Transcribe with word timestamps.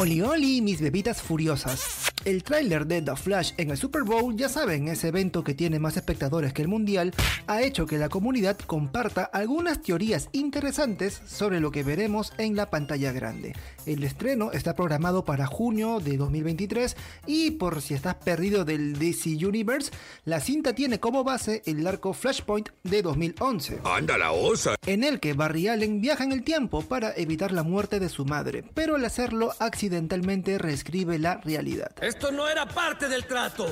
Oli 0.00 0.22
Oli, 0.22 0.60
mis 0.64 0.80
bebitas 0.80 1.20
furiosas. 1.20 2.09
El 2.26 2.42
tráiler 2.42 2.86
de 2.86 3.00
The 3.00 3.16
Flash 3.16 3.52
en 3.56 3.70
el 3.70 3.78
Super 3.78 4.02
Bowl, 4.02 4.36
ya 4.36 4.50
saben, 4.50 4.88
ese 4.88 5.08
evento 5.08 5.42
que 5.42 5.54
tiene 5.54 5.78
más 5.78 5.96
espectadores 5.96 6.52
que 6.52 6.60
el 6.60 6.68
Mundial, 6.68 7.14
ha 7.46 7.62
hecho 7.62 7.86
que 7.86 7.96
la 7.96 8.10
comunidad 8.10 8.58
comparta 8.58 9.24
algunas 9.24 9.80
teorías 9.80 10.28
interesantes 10.32 11.22
sobre 11.26 11.60
lo 11.60 11.70
que 11.70 11.82
veremos 11.82 12.34
en 12.36 12.56
la 12.56 12.68
pantalla 12.68 13.12
grande. 13.12 13.54
El 13.86 14.04
estreno 14.04 14.52
está 14.52 14.74
programado 14.74 15.24
para 15.24 15.46
junio 15.46 15.98
de 15.98 16.18
2023 16.18 16.94
y 17.26 17.52
por 17.52 17.80
si 17.80 17.94
estás 17.94 18.16
perdido 18.16 18.66
del 18.66 18.98
DC 18.98 19.30
Universe, 19.46 19.90
la 20.26 20.40
cinta 20.40 20.74
tiene 20.74 21.00
como 21.00 21.24
base 21.24 21.62
el 21.64 21.86
arco 21.86 22.12
Flashpoint 22.12 22.68
de 22.82 23.00
2011. 23.00 23.78
¡Anda 23.84 24.18
la 24.18 24.32
osa! 24.32 24.74
En 24.84 25.04
el 25.04 25.20
que 25.20 25.32
Barry 25.32 25.68
Allen 25.68 26.02
viaja 26.02 26.24
en 26.24 26.32
el 26.32 26.42
tiempo 26.42 26.82
para 26.82 27.14
evitar 27.16 27.50
la 27.50 27.62
muerte 27.62 27.98
de 27.98 28.10
su 28.10 28.26
madre, 28.26 28.62
pero 28.74 28.96
al 28.96 29.04
hacerlo 29.06 29.54
accidentalmente 29.58 30.58
reescribe 30.58 31.18
la 31.18 31.38
realidad. 31.38 31.92
Esto 32.10 32.32
no 32.32 32.48
era 32.48 32.66
parte 32.66 33.08
del 33.08 33.24
trato. 33.24 33.68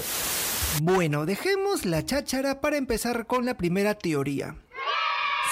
Bueno, 0.80 1.26
dejemos 1.26 1.84
la 1.84 2.04
cháchara 2.04 2.60
para 2.60 2.76
empezar 2.76 3.26
con 3.26 3.44
la 3.44 3.56
primera 3.56 3.94
teoría. 3.94 4.54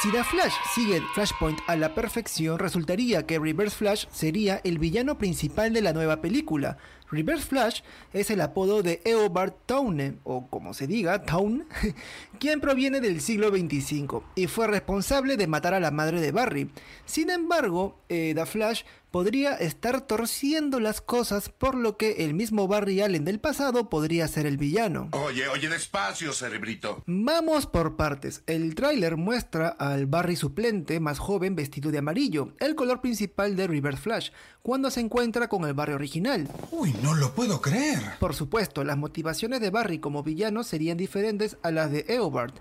Si 0.00 0.12
The 0.12 0.22
Flash 0.22 0.52
sigue 0.72 1.02
Flashpoint 1.14 1.58
a 1.66 1.74
la 1.74 1.96
perfección, 1.96 2.60
resultaría 2.60 3.26
que 3.26 3.40
Reverse 3.40 3.76
Flash 3.76 4.06
sería 4.12 4.60
el 4.62 4.78
villano 4.78 5.18
principal 5.18 5.72
de 5.72 5.82
la 5.82 5.92
nueva 5.92 6.20
película. 6.20 6.76
Reverse 7.10 7.46
Flash 7.46 7.80
es 8.12 8.30
el 8.30 8.40
apodo 8.40 8.84
de 8.84 9.00
Eobard 9.04 9.54
Towne, 9.66 10.18
o 10.22 10.46
como 10.46 10.72
se 10.72 10.86
diga, 10.86 11.22
Town, 11.22 11.66
quien 12.38 12.60
proviene 12.60 13.00
del 13.00 13.20
siglo 13.20 13.50
25 13.50 14.22
y 14.36 14.46
fue 14.46 14.68
responsable 14.68 15.36
de 15.36 15.48
matar 15.48 15.74
a 15.74 15.80
la 15.80 15.90
madre 15.90 16.20
de 16.20 16.30
Barry. 16.30 16.70
Sin 17.04 17.30
embargo, 17.30 17.98
eh, 18.08 18.32
The 18.36 18.46
Flash 18.46 18.82
podría 19.16 19.54
estar 19.54 20.02
torciendo 20.02 20.78
las 20.78 21.00
cosas 21.00 21.48
por 21.48 21.74
lo 21.74 21.96
que 21.96 22.26
el 22.26 22.34
mismo 22.34 22.68
Barry 22.68 23.00
Allen 23.00 23.24
del 23.24 23.40
pasado 23.40 23.88
podría 23.88 24.28
ser 24.28 24.44
el 24.44 24.58
villano. 24.58 25.08
Oye, 25.12 25.48
oye, 25.48 25.70
despacio, 25.70 26.34
cerebrito. 26.34 27.02
Vamos 27.06 27.66
por 27.66 27.96
partes. 27.96 28.42
El 28.46 28.74
tráiler 28.74 29.16
muestra 29.16 29.68
al 29.68 30.04
Barry 30.04 30.36
suplente 30.36 31.00
más 31.00 31.18
joven 31.18 31.56
vestido 31.56 31.90
de 31.90 31.96
amarillo, 31.96 32.52
el 32.58 32.74
color 32.74 33.00
principal 33.00 33.56
de 33.56 33.66
Reverse 33.66 34.02
Flash, 34.02 34.30
cuando 34.60 34.90
se 34.90 35.00
encuentra 35.00 35.48
con 35.48 35.64
el 35.64 35.72
Barry 35.72 35.94
original. 35.94 36.46
Uy, 36.70 36.94
no 37.02 37.14
lo 37.14 37.32
puedo 37.32 37.62
creer. 37.62 38.18
Por 38.20 38.34
supuesto, 38.34 38.84
las 38.84 38.98
motivaciones 38.98 39.62
de 39.62 39.70
Barry 39.70 39.98
como 39.98 40.24
villano 40.24 40.62
serían 40.62 40.98
diferentes 40.98 41.56
a 41.62 41.70
las 41.70 41.90
de 41.90 42.04
Eobard. 42.06 42.52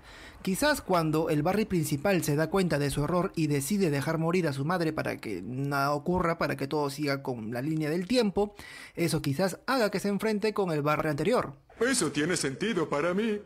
Quizás 0.46 0.80
cuando 0.80 1.28
el 1.28 1.42
Barry 1.42 1.64
principal 1.64 2.22
se 2.22 2.36
da 2.36 2.50
cuenta 2.50 2.78
de 2.78 2.90
su 2.90 3.02
error 3.02 3.32
y 3.34 3.48
decide 3.48 3.90
dejar 3.90 4.18
morir 4.18 4.46
a 4.46 4.52
su 4.52 4.64
madre 4.64 4.92
para 4.92 5.16
que 5.16 5.42
nada 5.42 5.92
ocurra, 5.92 6.38
para 6.38 6.56
que 6.56 6.68
todo 6.68 6.88
siga 6.88 7.20
con 7.20 7.50
la 7.52 7.62
línea 7.62 7.90
del 7.90 8.06
tiempo, 8.06 8.54
eso 8.94 9.20
quizás 9.20 9.58
haga 9.66 9.90
que 9.90 9.98
se 9.98 10.06
enfrente 10.06 10.54
con 10.54 10.70
el 10.70 10.82
Barry 10.82 11.08
anterior. 11.08 11.54
Eso 11.80 12.12
tiene 12.12 12.36
sentido 12.36 12.88
para 12.88 13.12
mí. 13.12 13.40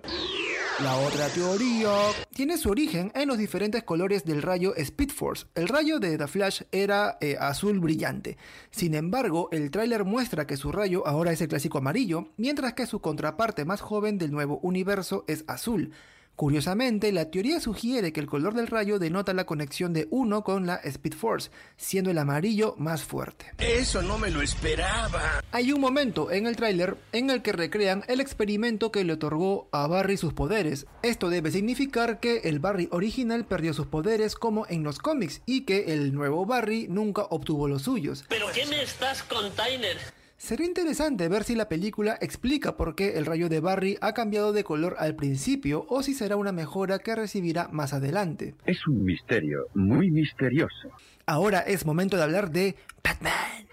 La 0.82 0.94
otra 0.98 1.28
teoría 1.28 1.90
tiene 2.34 2.58
su 2.58 2.68
origen 2.68 3.10
en 3.14 3.28
los 3.28 3.38
diferentes 3.38 3.82
colores 3.82 4.26
del 4.26 4.42
rayo 4.42 4.76
Speed 4.76 5.10
Force. 5.10 5.46
El 5.54 5.68
rayo 5.68 6.00
de 6.00 6.18
The 6.18 6.26
Flash 6.26 6.64
era 6.70 7.16
eh, 7.22 7.38
azul 7.40 7.80
brillante. 7.80 8.36
Sin 8.70 8.94
embargo, 8.94 9.48
el 9.52 9.70
tráiler 9.70 10.04
muestra 10.04 10.46
que 10.46 10.58
su 10.58 10.70
rayo 10.70 11.06
ahora 11.06 11.32
es 11.32 11.40
el 11.40 11.48
clásico 11.48 11.78
amarillo, 11.78 12.28
mientras 12.36 12.74
que 12.74 12.84
su 12.84 13.00
contraparte 13.00 13.64
más 13.64 13.80
joven 13.80 14.18
del 14.18 14.32
nuevo 14.32 14.58
universo 14.58 15.24
es 15.28 15.44
azul. 15.46 15.94
Curiosamente, 16.40 17.12
la 17.12 17.30
teoría 17.30 17.60
sugiere 17.60 18.14
que 18.14 18.20
el 18.20 18.26
color 18.26 18.54
del 18.54 18.66
rayo 18.66 18.98
denota 18.98 19.34
la 19.34 19.44
conexión 19.44 19.92
de 19.92 20.08
uno 20.10 20.42
con 20.42 20.66
la 20.66 20.76
Speed 20.76 21.12
Force, 21.12 21.50
siendo 21.76 22.10
el 22.10 22.16
amarillo 22.16 22.74
más 22.78 23.02
fuerte. 23.02 23.52
Eso 23.58 24.00
no 24.00 24.16
me 24.16 24.30
lo 24.30 24.40
esperaba. 24.40 25.42
Hay 25.52 25.70
un 25.70 25.82
momento 25.82 26.30
en 26.30 26.46
el 26.46 26.56
tráiler 26.56 26.96
en 27.12 27.28
el 27.28 27.42
que 27.42 27.52
recrean 27.52 28.04
el 28.08 28.22
experimento 28.22 28.90
que 28.90 29.04
le 29.04 29.12
otorgó 29.12 29.68
a 29.70 29.86
Barry 29.86 30.16
sus 30.16 30.32
poderes. 30.32 30.86
Esto 31.02 31.28
debe 31.28 31.50
significar 31.50 32.20
que 32.20 32.38
el 32.44 32.58
Barry 32.58 32.88
original 32.90 33.44
perdió 33.44 33.74
sus 33.74 33.88
poderes 33.88 34.34
como 34.34 34.66
en 34.70 34.82
los 34.82 34.98
cómics 34.98 35.42
y 35.44 35.66
que 35.66 35.92
el 35.92 36.14
nuevo 36.14 36.46
Barry 36.46 36.86
nunca 36.88 37.20
obtuvo 37.28 37.68
los 37.68 37.82
suyos. 37.82 38.24
¿Pero 38.30 38.46
qué 38.54 38.64
me 38.64 38.82
estás 38.82 39.22
container? 39.24 39.98
Sería 40.40 40.66
interesante 40.66 41.28
ver 41.28 41.44
si 41.44 41.54
la 41.54 41.68
película 41.68 42.16
explica 42.18 42.74
por 42.74 42.94
qué 42.94 43.18
el 43.18 43.26
rayo 43.26 43.50
de 43.50 43.60
Barry 43.60 43.98
ha 44.00 44.14
cambiado 44.14 44.54
de 44.54 44.64
color 44.64 44.96
al 44.98 45.14
principio 45.14 45.84
o 45.90 46.02
si 46.02 46.14
será 46.14 46.36
una 46.36 46.50
mejora 46.50 46.98
que 46.98 47.14
recibirá 47.14 47.68
más 47.72 47.92
adelante. 47.92 48.54
Es 48.64 48.86
un 48.86 49.04
misterio 49.04 49.66
muy 49.74 50.10
misterioso. 50.10 50.88
Ahora 51.26 51.60
es 51.60 51.84
momento 51.84 52.16
de 52.16 52.22
hablar 52.22 52.50
de 52.50 52.74
Batman. 53.04 53.68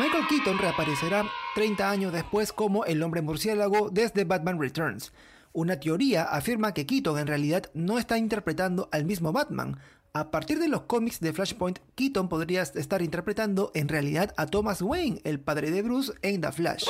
Michael 0.00 0.26
Keaton 0.28 0.58
reaparecerá 0.58 1.24
30 1.54 1.88
años 1.88 2.12
después 2.12 2.52
como 2.52 2.84
el 2.84 3.00
hombre 3.04 3.22
murciélago 3.22 3.88
desde 3.88 4.24
Batman 4.24 4.60
Returns. 4.60 5.12
Una 5.52 5.78
teoría 5.78 6.24
afirma 6.24 6.74
que 6.74 6.84
Keaton 6.84 7.20
en 7.20 7.28
realidad 7.28 7.70
no 7.74 7.98
está 7.98 8.18
interpretando 8.18 8.88
al 8.90 9.04
mismo 9.04 9.32
Batman, 9.32 9.78
a 10.14 10.30
partir 10.30 10.58
de 10.58 10.68
los 10.68 10.82
cómics 10.82 11.20
de 11.20 11.32
Flashpoint, 11.32 11.78
Keaton 11.94 12.28
podría 12.28 12.62
estar 12.62 13.00
interpretando 13.02 13.70
en 13.74 13.88
realidad 13.88 14.34
a 14.36 14.46
Thomas 14.46 14.82
Wayne, 14.82 15.20
el 15.24 15.40
padre 15.40 15.70
de 15.70 15.82
Bruce, 15.82 16.12
en 16.22 16.40
The 16.40 16.52
Flash. 16.52 16.84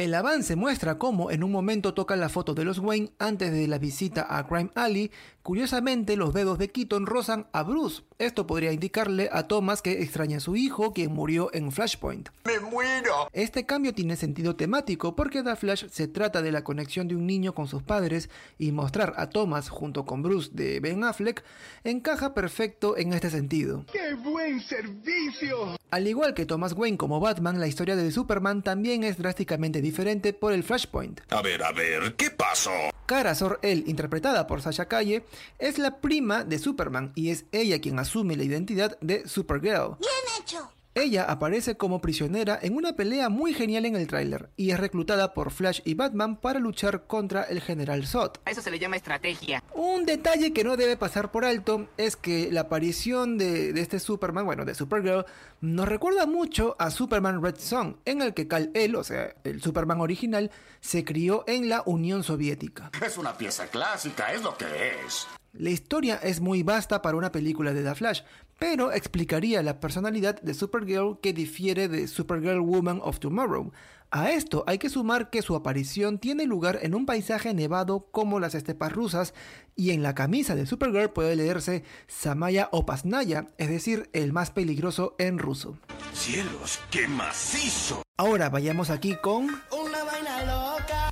El 0.00 0.14
avance 0.14 0.56
muestra 0.56 0.96
cómo 0.96 1.30
en 1.30 1.44
un 1.44 1.52
momento 1.52 1.92
toca 1.92 2.16
la 2.16 2.30
foto 2.30 2.54
de 2.54 2.64
los 2.64 2.78
Wayne 2.78 3.12
antes 3.18 3.52
de 3.52 3.68
la 3.68 3.76
visita 3.76 4.26
a 4.34 4.46
Crime 4.46 4.70
Alley. 4.74 5.10
Curiosamente, 5.42 6.16
los 6.16 6.32
dedos 6.32 6.56
de 6.56 6.70
Keaton 6.70 7.04
rozan 7.04 7.48
a 7.52 7.62
Bruce. 7.64 8.02
Esto 8.18 8.46
podría 8.46 8.72
indicarle 8.72 9.28
a 9.30 9.46
Thomas 9.46 9.82
que 9.82 10.00
extraña 10.00 10.38
a 10.38 10.40
su 10.40 10.56
hijo, 10.56 10.94
quien 10.94 11.12
murió 11.12 11.50
en 11.52 11.70
Flashpoint. 11.70 12.30
¡Me 12.46 12.58
muero! 12.60 13.28
Este 13.34 13.66
cambio 13.66 13.92
tiene 13.92 14.16
sentido 14.16 14.56
temático 14.56 15.14
porque 15.14 15.42
The 15.42 15.54
Flash 15.54 15.88
se 15.90 16.08
trata 16.08 16.40
de 16.40 16.52
la 16.52 16.64
conexión 16.64 17.06
de 17.06 17.16
un 17.16 17.26
niño 17.26 17.54
con 17.54 17.68
sus 17.68 17.82
padres 17.82 18.30
y 18.56 18.72
mostrar 18.72 19.12
a 19.18 19.28
Thomas 19.28 19.68
junto 19.68 20.06
con 20.06 20.22
Bruce 20.22 20.48
de 20.54 20.80
Ben 20.80 21.04
Affleck 21.04 21.44
encaja 21.84 22.32
perfecto 22.32 22.96
en 22.96 23.12
este 23.12 23.28
sentido. 23.28 23.84
¡Qué 23.92 24.14
buen 24.14 24.62
servicio! 24.62 25.76
Al 25.90 26.06
igual 26.06 26.34
que 26.34 26.46
Thomas 26.46 26.72
Wayne 26.72 26.96
como 26.96 27.18
Batman, 27.18 27.58
la 27.58 27.66
historia 27.66 27.96
de 27.96 28.12
Superman 28.12 28.62
también 28.62 29.02
es 29.02 29.18
drásticamente 29.18 29.80
diferente 29.80 30.32
por 30.32 30.52
el 30.52 30.62
Flashpoint. 30.62 31.20
A 31.30 31.42
ver, 31.42 31.62
a 31.64 31.72
ver, 31.72 32.14
¿qué 32.14 32.30
pasó? 32.30 32.70
Kara 33.06 33.34
Zor-El, 33.34 33.88
interpretada 33.88 34.46
por 34.46 34.62
Sasha 34.62 34.86
Calle, 34.86 35.24
es 35.58 35.78
la 35.78 36.00
prima 36.00 36.44
de 36.44 36.60
Superman 36.60 37.10
y 37.16 37.30
es 37.30 37.44
ella 37.50 37.80
quien 37.80 37.98
asume 37.98 38.36
la 38.36 38.44
identidad 38.44 38.96
de 39.00 39.26
Supergirl. 39.26 39.96
Bien 39.98 40.40
hecho. 40.40 40.70
Ella 40.96 41.22
aparece 41.22 41.76
como 41.76 42.00
prisionera 42.00 42.58
en 42.60 42.74
una 42.74 42.94
pelea 42.94 43.28
muy 43.28 43.54
genial 43.54 43.84
en 43.86 43.94
el 43.94 44.08
tráiler 44.08 44.50
y 44.56 44.72
es 44.72 44.80
reclutada 44.80 45.34
por 45.34 45.52
Flash 45.52 45.80
y 45.84 45.94
Batman 45.94 46.34
para 46.34 46.58
luchar 46.58 47.06
contra 47.06 47.44
el 47.44 47.60
General 47.60 48.04
Zod. 48.04 48.32
A 48.44 48.50
eso 48.50 48.60
se 48.60 48.72
le 48.72 48.80
llama 48.80 48.96
estrategia. 48.96 49.62
Un 49.72 50.04
detalle 50.04 50.52
que 50.52 50.64
no 50.64 50.76
debe 50.76 50.96
pasar 50.96 51.30
por 51.30 51.44
alto 51.44 51.88
es 51.96 52.16
que 52.16 52.50
la 52.50 52.62
aparición 52.62 53.38
de, 53.38 53.72
de 53.72 53.80
este 53.80 54.00
Superman, 54.00 54.44
bueno, 54.44 54.64
de 54.64 54.74
Supergirl, 54.74 55.26
nos 55.60 55.88
recuerda 55.88 56.26
mucho 56.26 56.74
a 56.80 56.90
Superman 56.90 57.40
Red 57.40 57.56
Son, 57.58 57.98
en 58.04 58.20
el 58.20 58.34
que 58.34 58.48
Kal-El, 58.48 58.96
o 58.96 59.04
sea, 59.04 59.32
el 59.44 59.62
Superman 59.62 60.00
original, 60.00 60.50
se 60.80 61.04
crió 61.04 61.44
en 61.46 61.68
la 61.68 61.84
Unión 61.86 62.24
Soviética. 62.24 62.90
Es 63.00 63.16
una 63.16 63.38
pieza 63.38 63.68
clásica, 63.68 64.32
es 64.32 64.42
lo 64.42 64.56
que 64.56 64.64
es. 65.06 65.28
La 65.52 65.70
historia 65.70 66.14
es 66.22 66.40
muy 66.40 66.62
vasta 66.62 67.02
para 67.02 67.16
una 67.16 67.32
película 67.32 67.72
de 67.72 67.82
The 67.82 67.96
Flash, 67.96 68.20
pero 68.60 68.92
explicaría 68.92 69.64
la 69.64 69.80
personalidad 69.80 70.40
de 70.42 70.54
Supergirl 70.54 71.18
que 71.20 71.32
difiere 71.32 71.88
de 71.88 72.06
Supergirl 72.06 72.60
Woman 72.60 73.00
of 73.02 73.18
Tomorrow. 73.18 73.72
A 74.12 74.30
esto 74.30 74.62
hay 74.68 74.78
que 74.78 74.90
sumar 74.90 75.28
que 75.28 75.42
su 75.42 75.56
aparición 75.56 76.18
tiene 76.18 76.46
lugar 76.46 76.78
en 76.82 76.94
un 76.94 77.04
paisaje 77.04 77.52
nevado 77.52 78.06
como 78.12 78.38
las 78.38 78.54
estepas 78.54 78.92
rusas 78.92 79.34
y 79.74 79.90
en 79.90 80.04
la 80.04 80.14
camisa 80.14 80.54
de 80.54 80.66
Supergirl 80.66 81.10
puede 81.10 81.34
leerse 81.34 81.82
Samaya 82.06 82.68
Opasnaya, 82.70 83.48
es 83.58 83.70
decir, 83.70 84.08
el 84.12 84.32
más 84.32 84.52
peligroso 84.52 85.16
en 85.18 85.38
ruso. 85.38 85.78
¡Cielos, 86.12 86.78
qué 86.92 87.08
macizo! 87.08 88.02
Ahora 88.16 88.50
vayamos 88.50 88.90
aquí 88.90 89.16
con... 89.20 89.48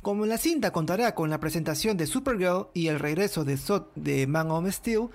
Como 0.09 0.25
la 0.25 0.39
cinta 0.39 0.71
contará 0.71 1.13
con 1.13 1.29
la 1.29 1.39
presentación 1.39 1.95
de 1.95 2.07
Supergirl 2.07 2.69
y 2.73 2.87
el 2.87 2.97
regreso 2.97 3.45
de 3.45 3.57
Zod 3.57 3.83
de 3.93 4.25
Man 4.25 4.49
of 4.49 4.67
Steel, 4.71 5.09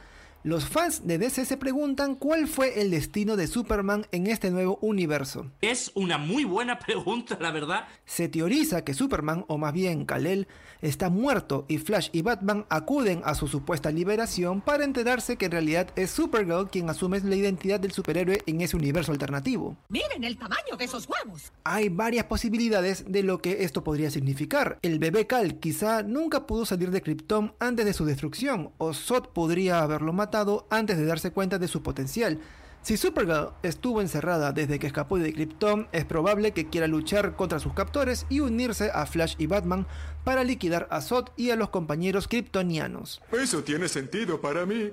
los 0.44 0.66
fans 0.66 1.06
de 1.06 1.16
DC 1.16 1.46
se 1.46 1.56
preguntan 1.56 2.16
cuál 2.16 2.46
fue 2.48 2.82
el 2.82 2.90
destino 2.90 3.34
de 3.36 3.46
Superman 3.46 4.06
en 4.12 4.26
este 4.26 4.50
nuevo 4.50 4.78
universo. 4.82 5.50
Es 5.62 5.90
una 5.94 6.18
muy 6.18 6.44
buena 6.44 6.78
pregunta, 6.86 7.38
la 7.40 7.50
verdad. 7.50 7.88
Se 8.04 8.28
teoriza 8.28 8.84
que 8.84 8.92
Superman, 8.92 9.46
o 9.48 9.56
más 9.56 9.72
bien 9.72 10.04
Kal-El, 10.04 10.46
está 10.82 11.08
muerto 11.08 11.64
y 11.66 11.78
Flash 11.78 12.10
y 12.12 12.20
Batman 12.20 12.66
acuden 12.68 13.22
a 13.24 13.34
su 13.34 13.48
supuesta 13.48 13.90
liberación 13.90 14.60
para 14.60 14.84
enterarse 14.84 15.38
que 15.38 15.46
en 15.46 15.52
realidad 15.52 15.88
es 15.96 16.10
Supergirl 16.10 16.68
quien 16.68 16.90
asume 16.90 17.20
la 17.20 17.36
identidad 17.36 17.80
del 17.80 17.92
superhéroe 17.92 18.42
en 18.44 18.60
ese 18.60 18.76
universo 18.76 19.12
alternativo. 19.12 19.78
Miren 19.88 20.24
el 20.24 20.36
tamaño 20.36 20.76
de 20.76 20.84
esos 20.84 21.08
huevos. 21.08 21.52
Hay 21.64 21.88
varias 21.88 22.26
posibilidades 22.26 23.10
de 23.10 23.22
lo 23.22 23.38
que 23.38 23.64
esto 23.64 23.82
podría 23.82 24.10
significar. 24.10 24.78
El 24.82 24.98
bebé 24.98 25.26
Kal 25.26 25.58
quizá 25.58 26.02
nunca 26.02 26.46
pudo 26.46 26.66
salir 26.66 26.90
de 26.90 27.00
Krypton 27.00 27.54
antes 27.60 27.86
de 27.86 27.94
su 27.94 28.04
destrucción, 28.04 28.72
o 28.76 28.92
Zod 28.92 29.28
podría 29.28 29.80
haberlo 29.80 30.12
matado 30.34 30.66
antes 30.68 30.98
de 30.98 31.06
darse 31.06 31.30
cuenta 31.30 31.58
de 31.58 31.68
su 31.68 31.80
potencial. 31.84 32.40
Si 32.82 32.96
Supergirl 32.96 33.52
estuvo 33.62 34.00
encerrada 34.00 34.50
desde 34.50 34.80
que 34.80 34.88
escapó 34.88 35.16
de 35.16 35.32
Krypton, 35.32 35.86
es 35.92 36.04
probable 36.04 36.50
que 36.50 36.68
quiera 36.68 36.88
luchar 36.88 37.36
contra 37.36 37.60
sus 37.60 37.72
captores 37.72 38.26
y 38.28 38.40
unirse 38.40 38.90
a 38.92 39.06
Flash 39.06 39.36
y 39.38 39.46
Batman 39.46 39.86
para 40.24 40.42
liquidar 40.42 40.88
a 40.90 41.00
Zod 41.02 41.28
y 41.36 41.50
a 41.50 41.56
los 41.56 41.70
compañeros 41.70 42.26
kryptonianos. 42.26 43.22
Eso 43.30 43.62
tiene 43.62 43.88
sentido 43.88 44.40
para 44.40 44.66
mí. 44.66 44.90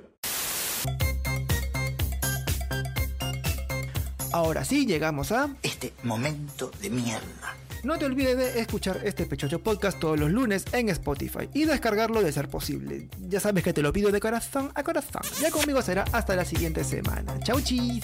Ahora 4.32 4.64
sí, 4.64 4.86
llegamos 4.86 5.32
a... 5.32 5.50
Este 5.64 5.92
momento 6.04 6.72
de 6.80 6.90
mierda. 6.92 7.51
No 7.84 7.98
te 7.98 8.06
olvides 8.06 8.38
de 8.38 8.60
escuchar 8.60 9.00
este 9.04 9.26
Pechocho 9.26 9.60
Podcast 9.60 10.00
todos 10.00 10.20
los 10.20 10.30
lunes 10.30 10.66
en 10.72 10.90
Spotify 10.90 11.50
y 11.54 11.66
descargarlo 11.66 12.22
de 12.22 12.32
ser 12.32 12.48
posible. 12.48 13.10
Ya 13.28 13.40
sabes 13.40 13.64
que 13.64 13.74
te 13.74 13.82
lo 13.82 13.92
pido 13.92 14.12
de 14.12 14.20
corazón 14.20 14.72
a 14.76 14.84
corazón. 14.84 15.22
Ya 15.42 15.50
conmigo 15.50 15.82
será 15.82 16.06
hasta 16.12 16.36
la 16.36 16.46
siguiente 16.46 16.84
semana. 16.84 17.40
Chau 17.40 17.60
chis. 17.60 18.04